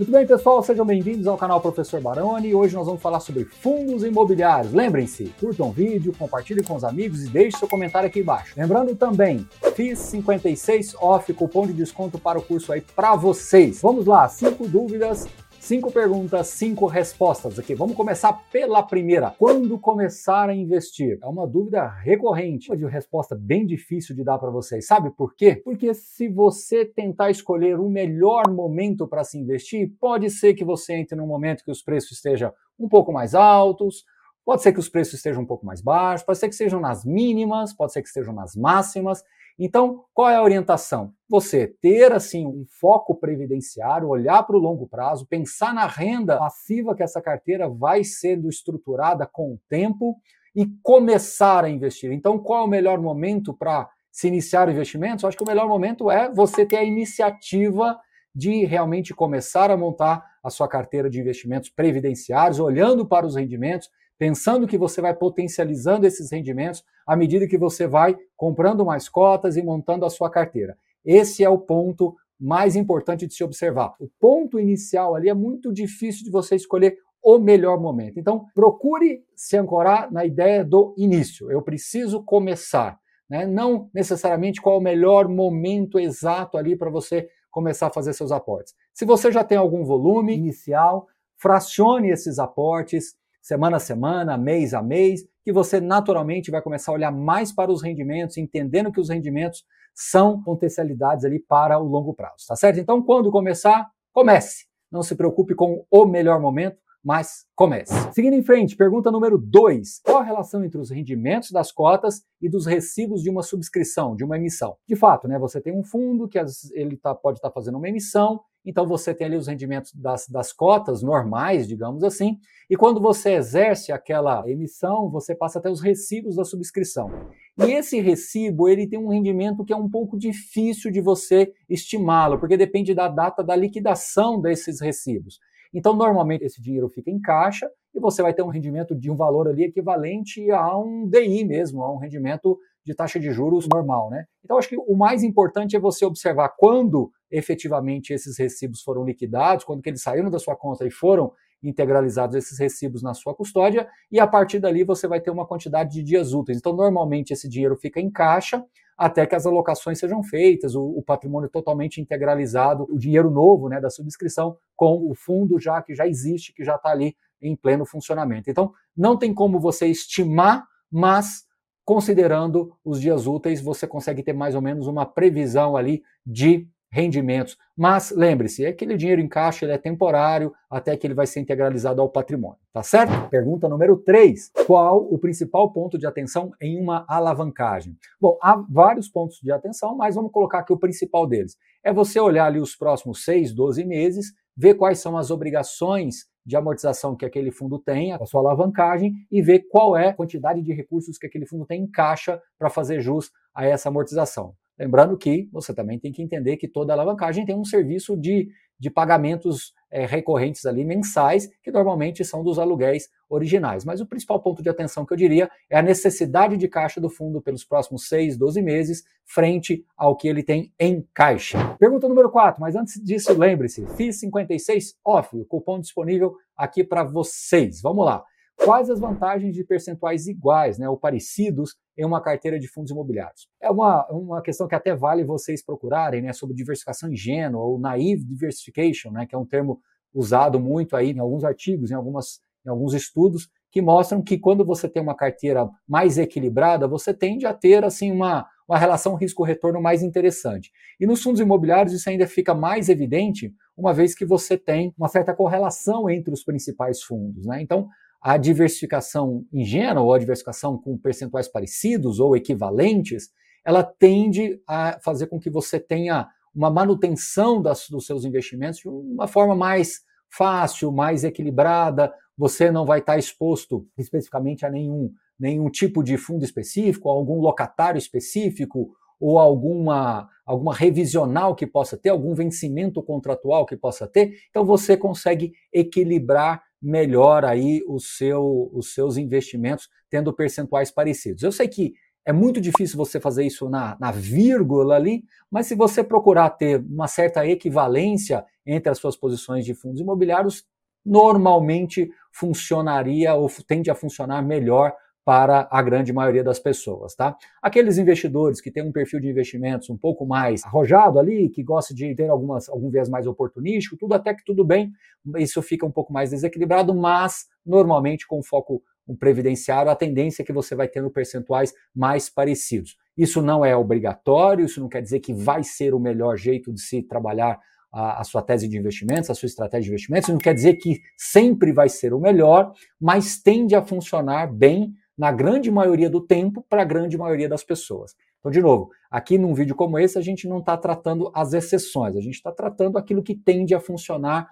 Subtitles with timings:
[0.00, 4.02] Muito bem, pessoal, sejam bem-vindos ao canal Professor Baroni hoje nós vamos falar sobre fundos
[4.02, 4.72] imobiliários.
[4.72, 8.54] Lembrem-se, curtam o vídeo, compartilhem com os amigos e deixe seu comentário aqui embaixo.
[8.56, 13.82] Lembrando também, fiz 56 off, cupom de desconto para o curso aí para vocês.
[13.82, 15.28] Vamos lá, cinco dúvidas
[15.60, 17.74] Cinco perguntas, cinco respostas aqui.
[17.74, 19.34] Vamos começar pela primeira.
[19.38, 21.18] Quando começar a investir?
[21.22, 24.86] É uma dúvida recorrente, uma resposta bem difícil de dar para vocês.
[24.86, 25.60] Sabe por quê?
[25.62, 30.94] Porque se você tentar escolher o melhor momento para se investir, pode ser que você
[30.94, 34.06] entre num momento que os preços estejam um pouco mais altos,
[34.42, 37.04] Pode ser que os preços estejam um pouco mais baixos, pode ser que estejam nas
[37.04, 39.22] mínimas, pode ser que estejam nas máximas.
[39.58, 41.12] Então, qual é a orientação?
[41.28, 46.94] Você ter assim um foco previdenciário, olhar para o longo prazo, pensar na renda passiva
[46.94, 50.16] que essa carteira vai sendo estruturada com o tempo
[50.54, 52.10] e começar a investir.
[52.12, 55.22] Então, qual é o melhor momento para se iniciar investimentos?
[55.22, 57.98] Eu acho que o melhor momento é você ter a iniciativa
[58.34, 63.88] de realmente começar a montar a sua carteira de investimentos previdenciários, olhando para os rendimentos,
[64.20, 69.56] pensando que você vai potencializando esses rendimentos à medida que você vai comprando mais cotas
[69.56, 70.76] e montando a sua carteira.
[71.02, 73.94] Esse é o ponto mais importante de se observar.
[73.98, 78.20] O ponto inicial ali é muito difícil de você escolher o melhor momento.
[78.20, 81.50] Então, procure se ancorar na ideia do início.
[81.50, 82.98] Eu preciso começar.
[83.28, 83.46] Né?
[83.46, 88.32] Não necessariamente qual é o melhor momento exato ali para você começar a fazer seus
[88.32, 88.74] aportes.
[88.92, 91.06] Se você já tem algum volume inicial,
[91.38, 96.94] fracione esses aportes, semana a semana, mês a mês, que você naturalmente vai começar a
[96.94, 102.14] olhar mais para os rendimentos, entendendo que os rendimentos são potencialidades ali para o longo
[102.14, 102.78] prazo, tá certo?
[102.78, 104.66] Então, quando começar, comece.
[104.90, 107.92] Não se preocupe com o melhor momento, mas comece.
[108.12, 110.00] Seguindo em frente, pergunta número 2.
[110.04, 114.24] Qual a relação entre os rendimentos das cotas e dos recibos de uma subscrição, de
[114.24, 114.76] uma emissão?
[114.86, 116.38] De fato, né, você tem um fundo que
[116.72, 120.28] ele tá, pode estar tá fazendo uma emissão, então você tem ali os rendimentos das,
[120.28, 125.80] das cotas normais, digamos assim, e quando você exerce aquela emissão, você passa até os
[125.80, 127.10] recibos da subscrição.
[127.58, 132.38] E esse recibo, ele tem um rendimento que é um pouco difícil de você estimá-lo,
[132.38, 135.40] porque depende da data da liquidação desses recibos.
[135.72, 139.16] Então, normalmente, esse dinheiro fica em caixa e você vai ter um rendimento de um
[139.16, 144.10] valor ali equivalente a um DI mesmo, a um rendimento de taxa de juros normal,
[144.10, 144.24] né?
[144.44, 149.64] Então, acho que o mais importante é você observar quando efetivamente esses recibos foram liquidados,
[149.64, 151.32] quando eles saíram da sua conta e foram
[151.62, 155.92] integralizados esses recibos na sua custódia, e a partir dali você vai ter uma quantidade
[155.92, 156.58] de dias úteis.
[156.58, 158.64] Então, normalmente esse dinheiro fica em caixa
[159.00, 163.80] até que as alocações sejam feitas, o, o patrimônio totalmente integralizado, o dinheiro novo né,
[163.80, 167.86] da subscrição com o fundo já que já existe, que já está ali em pleno
[167.86, 168.50] funcionamento.
[168.50, 171.46] Então, não tem como você estimar, mas
[171.82, 177.56] considerando os dias úteis, você consegue ter mais ou menos uma previsão ali de rendimentos.
[177.76, 182.00] Mas lembre-se, aquele dinheiro em caixa ele é temporário até que ele vai ser integralizado
[182.02, 183.28] ao patrimônio, tá certo?
[183.30, 184.50] Pergunta número 3.
[184.66, 187.96] Qual o principal ponto de atenção em uma alavancagem?
[188.20, 191.56] Bom, há vários pontos de atenção, mas vamos colocar aqui o principal deles.
[191.82, 196.56] É você olhar ali os próximos 6, 12 meses, ver quais são as obrigações de
[196.56, 200.72] amortização que aquele fundo tem, a sua alavancagem, e ver qual é a quantidade de
[200.72, 204.54] recursos que aquele fundo tem em caixa para fazer jus a essa amortização.
[204.80, 208.48] Lembrando que você também tem que entender que toda alavancagem tem um serviço de,
[208.78, 213.84] de pagamentos é, recorrentes ali mensais, que normalmente são dos aluguéis originais.
[213.84, 217.10] Mas o principal ponto de atenção que eu diria é a necessidade de caixa do
[217.10, 221.76] fundo pelos próximos 6, 12 meses, frente ao que ele tem em caixa.
[221.78, 227.04] Pergunta número 4, mas antes disso, lembre-se, FIS 56 off, o cupom disponível aqui para
[227.04, 227.82] vocês.
[227.82, 228.24] Vamos lá.
[228.56, 233.46] Quais as vantagens de percentuais iguais, né, ou parecidos, em uma carteira de fundos imobiliários?
[233.60, 238.24] É uma, uma questão que até vale vocês procurarem, né, sobre diversificação ingênua ou naive
[238.24, 239.78] diversification, né, que é um termo
[240.14, 244.64] usado muito aí em alguns artigos, em, algumas, em alguns estudos, que mostram que quando
[244.64, 249.80] você tem uma carteira mais equilibrada, você tende a ter assim uma, uma relação risco-retorno
[249.80, 250.72] mais interessante.
[250.98, 255.08] E nos fundos imobiliários isso ainda fica mais evidente, uma vez que você tem uma
[255.08, 257.46] certa correlação entre os principais fundos.
[257.46, 257.60] Né?
[257.60, 257.88] Então,
[258.20, 263.30] a diversificação ingênua ou a diversificação com percentuais parecidos ou equivalentes,
[263.64, 268.88] ela tende a fazer com que você tenha uma manutenção das, dos seus investimentos de
[268.88, 272.12] uma forma mais fácil, mais equilibrada.
[272.36, 277.40] Você não vai estar exposto especificamente a nenhum, nenhum tipo de fundo específico, a algum
[277.40, 278.90] locatário específico
[279.20, 284.34] ou alguma, alguma revisional que possa ter, algum vencimento contratual que possa ter.
[284.48, 291.42] Então você consegue equilibrar melhor aí o seu, os seus investimentos tendo percentuais parecidos.
[291.42, 291.94] Eu sei que
[292.24, 296.78] É muito difícil você fazer isso na, na vírgula ali, mas se você procurar ter
[296.78, 300.64] uma certa equivalência entre as suas posições de fundos imobiliários,
[301.04, 304.92] normalmente funcionaria ou tende a funcionar melhor
[305.24, 307.36] para a grande maioria das pessoas, tá?
[307.62, 311.94] Aqueles investidores que têm um perfil de investimentos um pouco mais arrojado ali, que gosta
[311.94, 314.92] de ter algumas, algum viés mais oportunístico, tudo até que tudo bem,
[315.36, 320.44] isso fica um pouco mais desequilibrado, mas normalmente com foco um previdenciário, a tendência é
[320.44, 322.96] que você vai tendo percentuais mais parecidos.
[323.16, 326.80] Isso não é obrigatório, isso não quer dizer que vai ser o melhor jeito de
[326.80, 327.58] se trabalhar
[327.92, 331.00] a, a, sua tese de investimentos, a sua estratégia de investimentos, não quer dizer que
[331.16, 336.64] sempre vai ser o melhor, mas tende a funcionar bem na grande maioria do tempo
[336.66, 338.16] para a grande maioria das pessoas.
[338.38, 342.16] Então, de novo, aqui num vídeo como esse, a gente não está tratando as exceções,
[342.16, 344.48] a gente está tratando aquilo que tende a funcionar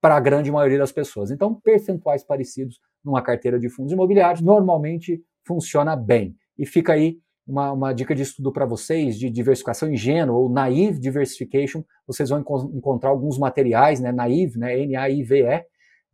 [0.00, 1.32] para a grande maioria das pessoas.
[1.32, 6.36] Então, percentuais parecidos numa carteira de fundos imobiliários normalmente funciona bem.
[6.56, 11.00] E fica aí uma, uma dica de estudo para vocês de diversificação ingênua ou naive
[11.00, 11.82] diversification.
[12.06, 15.64] Vocês vão enco encontrar alguns materiais, né, naive, né, N-A-I-V-E,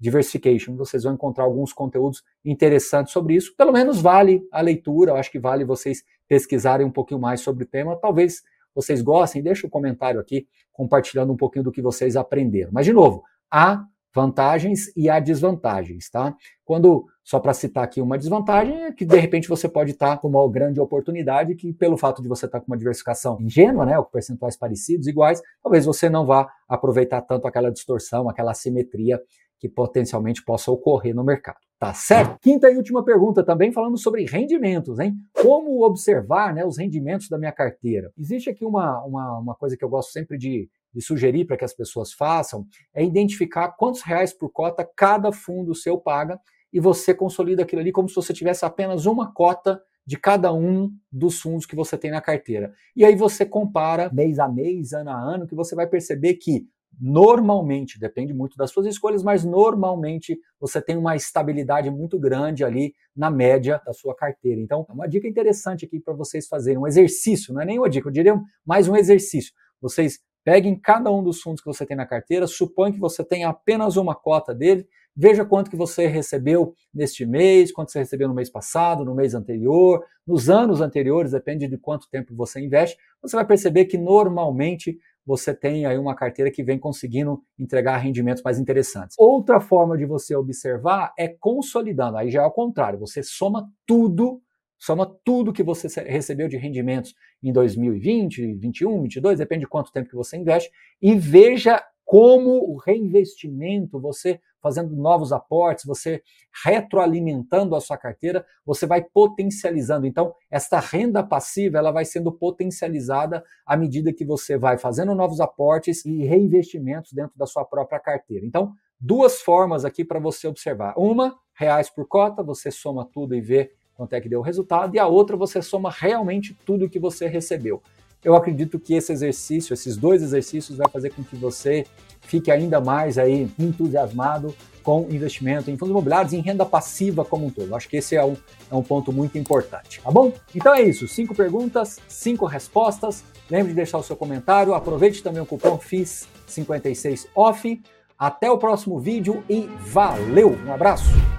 [0.00, 0.74] diversification.
[0.76, 3.54] Vocês vão encontrar alguns conteúdos interessantes sobre isso.
[3.56, 5.12] Pelo menos vale a leitura.
[5.12, 7.96] Eu acho que vale vocês pesquisarem um pouquinho mais sobre o tema.
[7.96, 8.42] Talvez
[8.74, 9.42] vocês gostem.
[9.42, 12.70] Deixa um comentário aqui compartilhando um pouquinho do que vocês aprenderam.
[12.72, 16.34] Mas de novo, há vantagens e há desvantagens, tá?
[16.64, 20.16] Quando, só para citar aqui uma desvantagem, é que de repente você pode estar tá
[20.16, 23.86] com uma grande oportunidade que, pelo fato de você estar tá com uma diversificação ingênua,
[23.86, 29.20] né, com percentuais parecidos, iguais, talvez você não vá aproveitar tanto aquela distorção, aquela assimetria
[29.60, 31.58] que potencialmente possa ocorrer no mercado.
[31.78, 32.38] Tá certo?
[32.40, 35.14] Quinta e última pergunta também falando sobre rendimentos, hein?
[35.32, 38.10] Como observar né, os rendimentos da minha carteira?
[38.18, 41.64] Existe aqui uma, uma, uma coisa que eu gosto sempre de de sugerir para que
[41.64, 46.38] as pessoas façam é identificar quantos reais por cota cada fundo seu paga
[46.72, 50.90] e você consolida aquilo ali como se você tivesse apenas uma cota de cada um
[51.10, 52.72] dos fundos que você tem na carteira.
[52.96, 56.66] E aí você compara mês a mês, ano a ano, que você vai perceber que
[57.00, 62.94] normalmente, depende muito das suas escolhas, mas normalmente você tem uma estabilidade muito grande ali
[63.16, 64.60] na média da sua carteira.
[64.60, 68.08] Então, uma dica interessante aqui para vocês fazerem um exercício, não é nem uma dica,
[68.08, 69.52] eu diria mais um exercício.
[69.80, 73.22] Vocês Pegue em cada um dos fundos que você tem na carteira, suponha que você
[73.22, 78.26] tem apenas uma cota dele, veja quanto que você recebeu neste mês, quanto você recebeu
[78.26, 82.96] no mês passado, no mês anterior, nos anos anteriores, depende de quanto tempo você investe,
[83.20, 84.98] você vai perceber que normalmente
[85.30, 89.16] você tem aí uma carteira que vem conseguindo entregar rendimentos mais interessantes.
[89.16, 94.42] Outra forma de você observar é consolidando, aí já é ao contrário, você soma tudo
[94.82, 100.08] Soma tudo que você recebeu de rendimentos em 2020, 2021, 2022, depende de quanto tempo
[100.08, 100.70] que você investe,
[101.02, 106.22] e veja como o reinvestimento, você fazendo novos aportes, você
[106.64, 110.06] retroalimentando a sua carteira, você vai potencializando.
[110.06, 115.40] Então, esta renda passiva, ela vai sendo potencializada à medida que você vai fazendo novos
[115.40, 118.44] aportes e reinvestimentos dentro da sua própria carteira.
[118.46, 120.94] Então, duas formas aqui para você observar.
[120.96, 124.94] Uma, reais por cota, você soma tudo e vê quanto é que deu o resultado,
[124.94, 127.82] e a outra você soma realmente tudo que você recebeu.
[128.24, 131.84] Eu acredito que esse exercício, esses dois exercícios, vai fazer com que você
[132.20, 137.46] fique ainda mais aí entusiasmado com investimento em fundos imobiliários e em renda passiva como
[137.46, 137.74] um todo.
[137.74, 138.34] Acho que esse é um,
[138.70, 140.32] é um ponto muito importante, tá bom?
[140.54, 143.22] Então é isso, cinco perguntas, cinco respostas.
[143.50, 147.80] Lembre de deixar o seu comentário, aproveite também o cupom FIS56OFF.
[148.18, 150.58] Até o próximo vídeo e valeu!
[150.66, 151.29] Um abraço!